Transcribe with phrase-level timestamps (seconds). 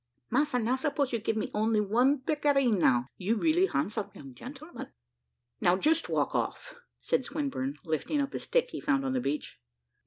[0.31, 3.05] "Massa, now suppose you give me only one pictareen now.
[3.17, 4.87] You really handsome young gentleman."
[5.59, 9.59] "Now, just walk off," said Swinburne, lifting up a stick he found on the beach.